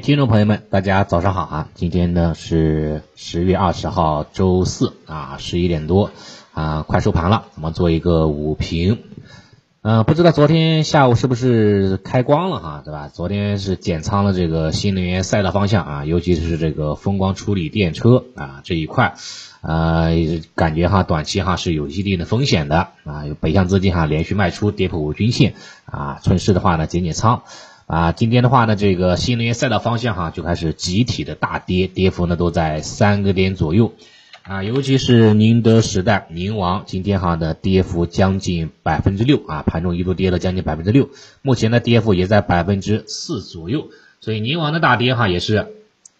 [0.00, 1.68] 听众朋友们，大家早上好啊！
[1.74, 6.10] 今天呢是十月二十号，周四啊，十一点多
[6.54, 8.98] 啊，快收盘了，我们做一个午评。
[9.82, 13.08] 嗯，不知道昨天下午是不是开光了哈，对吧？
[13.08, 19.14] 昨天是减仓了这个新能源赛道方向啊，尤其是这个风光处理电车啊这一块，
[19.60, 20.12] 呃，
[20.54, 25.54] 感觉哈短期哈是有一定的风险的啊，有北向资金哈连续卖出，跌破五均线
[25.84, 27.42] 啊，顺势的话呢减减仓。
[27.90, 33.94] 啊，今天的话呢，这个新能源赛道方向哈就开始集体的大跌，跌幅呢都在三个点左右，
[34.44, 41.08] 啊，尤其是宁德时代、宁王，今天哈的跌幅将近百分之六啊，盘中一度跌了将近百分之六，
[41.42, 43.88] 目前的跌幅也在百分之四左右，
[44.20, 45.66] 所以宁王的大跌哈也是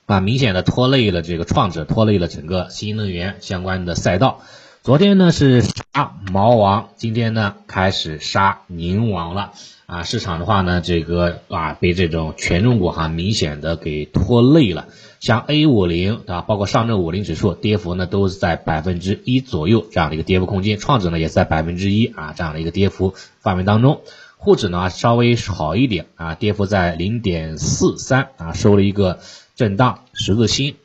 [0.06, 4.42] 啊明显的拖累了这个创指，拖累了整个新能源相关的赛道。
[4.82, 9.52] 昨天呢是杀毛王，今天呢开始杀宁王了
[9.84, 10.04] 啊！
[10.04, 14.88] 市场的话呢，这个啊被这种权重股哈明显的给拖累了，
[15.20, 24.00] 像 A 五零啊，包括上证五零指数跌幅呢都是在百分之一左右这样的一个跌幅空间，创指呢也在百分之一啊这样的一个跌幅范围当中，
[24.38, 29.18] 沪指呢稍微好一点啊，跌幅在零点四三啊，收了一个
[29.56, 30.76] 震荡十字星。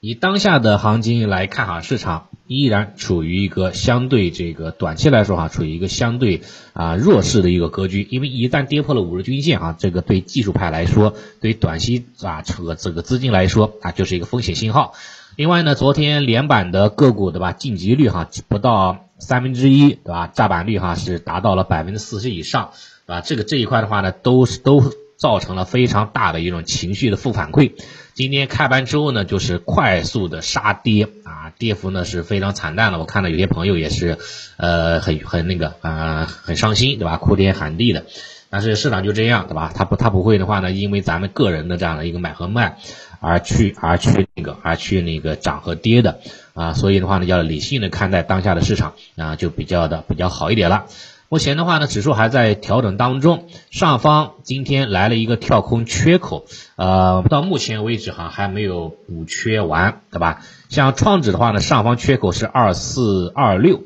[0.00, 6.40] 以当下的行情来看哈，市场依然处于一个相对这个短期来说哈，处于一个相对
[6.72, 8.08] 啊弱势的一个格局。
[8.10, 14.94] 因为一旦跌破了五日均线啊，这个对技术派来说，对短期啊这个这个资金来说啊，就是一个风险信号。
[15.36, 22.70] 另外呢，昨天连板的个股对吧，晋级率哈不到三分之一对吧，炸板率哈是达到了百分之四十以上，
[23.06, 23.20] 对吧？
[23.20, 24.82] 这个这一块的话呢，都是都
[25.18, 27.72] 造成了非常大的一种情绪的负反馈。
[28.14, 32.98] 今天开盘之后呢，就是快速的杀跌啊，跌幅呢是非常惨淡的。
[32.98, 34.18] 我看到有些朋友也是，
[34.56, 37.16] 呃，很很那个啊，很伤心，对吧？
[37.18, 38.06] 哭天喊地的。
[38.50, 39.70] 但是市场就这样，对吧？
[39.74, 42.78] 他不他不会的话呢，因为咱们个人的这样的一个买和卖，
[43.20, 46.20] 而去而去那个而去那个涨和跌的
[46.54, 50.86] 啊，所以的话呢，要理性的看待当下的市场啊，就比较的比较好一点了。
[51.30, 56.46] 目前的话呢，指数还在调整当中，上方今天来了一个跳空缺口，
[56.76, 60.40] 呃，到目前为止哈还没有补缺完，对吧？
[60.70, 63.82] 像创指的话呢，上方缺口是二四二六，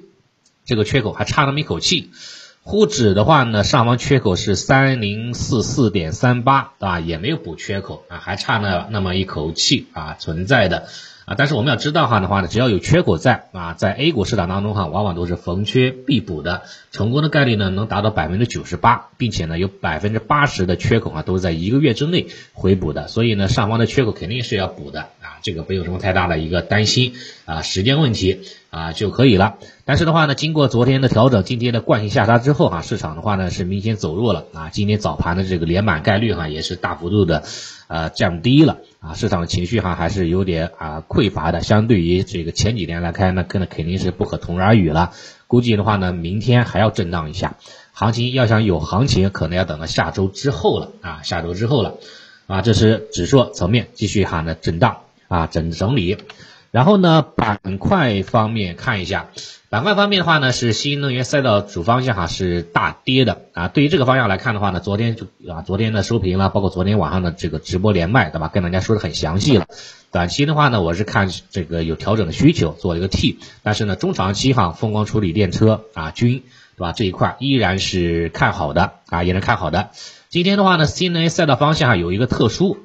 [0.65, 2.11] 这个缺口还差那么一口气。
[2.63, 7.01] 沪指的话呢，上方缺口是三零四四点三八，对吧？
[7.01, 10.87] 也没有补缺口啊，还差那那么一口气啊，存在的。
[11.37, 29.55] 但是我们要知道哈的话呢，只要有缺口在啊，在 A 股市场当中哈，往往都是逢缺必补的，成功的概率呢能达到百分之九十八，并且呢有百分之八十的缺口啊都是在一个月之内回补的，所以呢上方的缺口肯定是要补的啊，这个没有什么太大的一个担心啊，时间问题啊就可以了。
[29.85, 37.43] 但是的话呢，经过昨天的调整，今天的惯性下杀之后哈，市场的话呢是明显走弱了啊，今天早盘的这个连板概率哈也是大幅度的
[37.89, 38.79] 呃降低了。
[39.03, 45.11] 啊，市场情绪哈还是有点啊匮乏的，相对于这个前几年来看，那跟那肯定是不可同日而语了。
[45.49, 47.57] 估计的话呢，明天还要震荡一下，
[47.93, 51.97] 行情要想有行情，可能要等到下周之后了啊，下周之后了
[52.47, 56.19] 啊，这是指数层面继续哈呢震荡啊整整理。
[56.73, 59.29] 然后呢，板块方面看一下，
[59.69, 63.69] 板块方面的话呢，是新能源赛道主方向哈是大跌的啊。
[63.69, 68.49] 对于这个方向来看的话呢，昨天就啊，昨天的收评了，包括昨天晚上的这个直播连麦，对吧？
[68.49, 69.67] 跟大家说的很详细了。
[70.11, 73.39] 短期的话呢，我是看这个有调整的需求，做一个 T。
[73.63, 76.43] 但是呢，中长期哈，风光处理电车啊，均
[76.79, 76.93] 对吧？
[76.93, 79.91] 这一块依然是看好的啊，也是看好的。
[80.31, 82.79] 今天的话呢，新能源赛道方向有一个特殊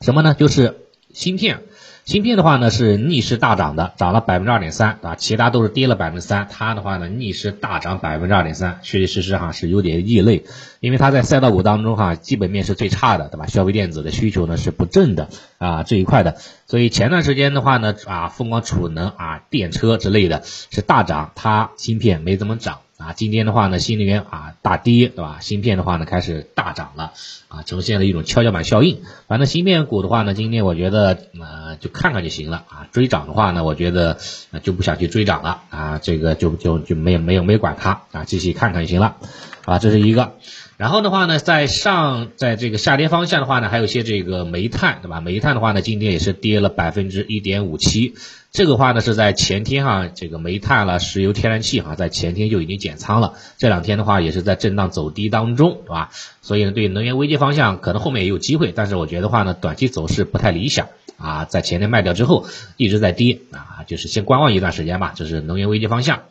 [0.00, 0.34] 什么呢？
[0.34, 0.76] 就是
[1.12, 1.64] 芯片。
[2.06, 10.44] 芯片的话呢是逆势大涨的，涨了百分之二点三，啊，其他都是跌了百分之三，它的话呢逆势大涨百分之二点三，确确实实哈是有点异类，
[10.78, 13.46] 因为它在赛道股当中哈基本面是最差的，对吧？
[13.48, 15.28] 消费电子的需求呢是不振的
[15.58, 22.78] 啊这一块的，所以前段时间的话呢啊风光储能啊电车之类的是大涨，它芯片没怎么涨。
[22.98, 25.38] 啊，今天的话呢，新能源啊大跌，对吧？
[25.40, 27.12] 芯片的话呢开始大涨了，
[27.48, 29.02] 啊，呈现了一种跷跷板效应。
[29.28, 32.88] 反正芯片股的话呢，今天我觉得呃就看看就行了啊。
[32.92, 34.18] 追涨的话呢，我觉得
[34.62, 39.16] 就不想去追涨了啊，这个就就就没有没有没管它啊，继续看看就行了
[39.64, 39.78] 啊。
[39.78, 40.32] 这是一个。
[40.76, 45.22] 然后的话呢，在上在这个下跌方向的话呢，还有一些这个煤炭，对吧？
[45.22, 48.14] 煤炭的话呢，今天也是跌了百分之一点五七。
[48.52, 53.32] 这个话呢是在前天哈，这个煤炭了、石油、天然气哈，在前天就已经减仓了。
[53.56, 56.10] 这两天的话也是在震荡走低当中，对吧？
[56.42, 61.46] 所以呢，对能源危机方向可能后面也有机会，但是我觉得话呢，短期走势不太理想啊。
[61.46, 62.46] 在前天卖掉之后，
[62.76, 65.12] 一直在跌啊，就是先观望一段时间吧。
[65.14, 66.24] 就是能源危机方向。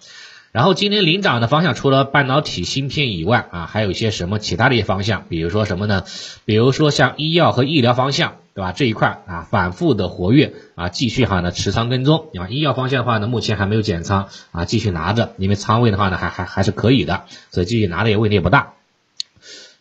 [0.55, 6.05] 然后今天领涨的方向，除了半导体芯片以外啊，还有一些什么其他的一些方向，比如说什么呢？
[6.45, 8.71] 比如说像医药和医疗方向对吧？
[8.71, 12.47] 这一块啊反复的活跃啊，继续哈呢持仓跟踪啊。
[12.47, 18.75] 医药方向的话呢，目前还没有减仓啊，继续拿着，因为仓位的话呢还还还是可以的，所以继续拿的也问题也不大，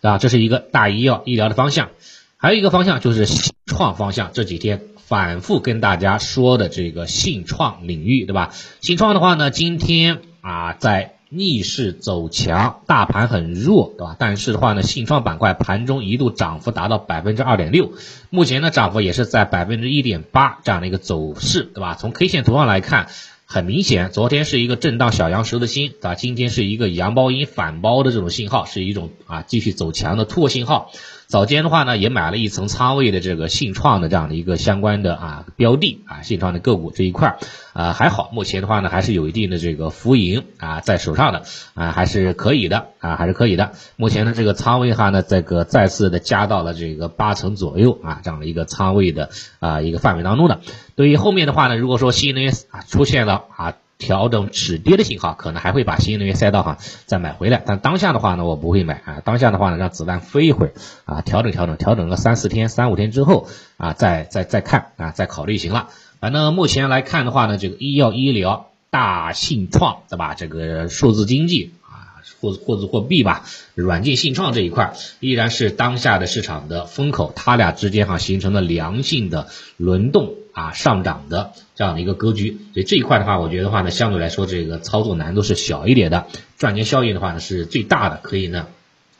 [0.01, 1.91] 啊，这是一个大医药医疗的方向，
[2.37, 8.51] 还有一个方向就是信创方向，这几天反复跟大家说的这个信创领域，对吧？
[8.81, 11.15] 信创的话呢，今天啊在。
[11.31, 14.15] 逆势走强，大盘很弱，对吧？
[14.17, 17.91] 但是的话呢，信创板块盘中一度涨幅达到百分之二点六，
[18.31, 21.97] 目前呢涨幅也是在百分之一点八这样的一个走势，对吧？
[21.97, 23.09] 从 K 线图上来看，
[23.47, 26.15] 很明显，昨天是一个震荡小阳蛇的心，对吧？
[26.15, 30.93] 今天是一个阳包阴反包的这种信号，是一种啊继续走强的突破信号。
[31.35, 37.39] 早间的话呢，也买了一层仓位的这个信创的这样的一个相关的啊标的啊，信创的个股这一块
[37.73, 41.43] 啊还好，目前的话呢还是有一定的这个浮盈啊在手上的
[41.75, 43.73] 啊还是可以的啊还是可以的。
[43.97, 50.61] 目前的这个仓位哈呢，这个再次的加到了这个八成左右啊这样的一个仓位的啊一个范围当中的。
[50.95, 53.75] 对于后面的话呢，如果说新能源啊出现了啊。
[53.99, 59.23] 调整止跌的信号，可能还会把新能源赛道哈再买回来，但当下的话呢，我不会买啊。
[59.25, 60.73] 当下的话呢，让子弹飞一会儿
[61.05, 65.89] 啊，调整调整，调整个三四天、三五天之后啊，再再再看啊，再考虑行了。
[66.21, 70.35] 反正目前来看的话呢，这个医药医疗、大信创对吧？
[70.35, 73.45] 这个数字经济啊，或或字货币吧，
[73.75, 80.35] 软件信创这一块依然是当下的市场的风口，它俩之间哈形成了良性的轮动。
[80.55, 86.27] 啊，上涨的这样的一个格局，所以这一块的话，我觉得话呢，相对来说这个操作难度是小一点的，
[86.59, 88.69] 赚钱效应的话呢是最大的，可以呢，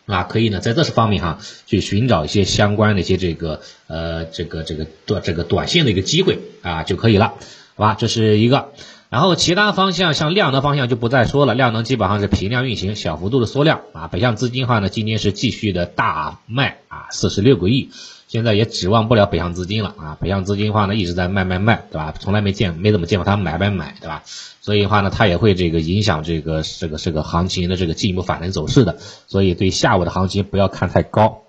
[0.07, 7.35] 啊，可以呢在这方面哈去寻找一些相关的一些这个呃这个这个短这个短线的一个机会啊就可以了，
[7.75, 8.69] 好吧，这是一个，
[9.11, 17.91] 然后其他方向像量能方向就不再说了，量能基本上是平量运行，小幅度的缩量啊，北向资金的话呢今天是继续的大卖啊，四十六个亿。
[18.27, 20.19] 现在也指望不了北向资金了啊！
[20.21, 22.13] 北向资金的话呢，一直在卖卖卖，对吧？
[22.19, 24.23] 从来没见没怎么见过他买买买，对吧？
[24.61, 28.97] 所以的话呢，它也会这个影响这个这个这个行情的这个进一步反弹走势的。
[29.27, 31.43] 所以对下午的行情不要看太高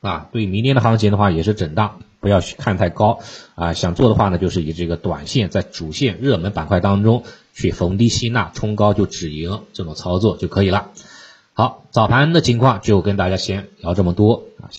[0.00, 0.28] 啊！
[0.32, 3.20] 对明天的行情的话也是震荡，不要去看太高
[3.54, 3.72] 啊！
[3.72, 7.24] 想做的话呢，就是以这个短线在主线热门板块当中
[7.54, 10.90] 去逢低吸纳，冲高就止盈这种操作就可以了。
[11.54, 14.72] 好，早盘的情况就跟大家先聊这么多啊。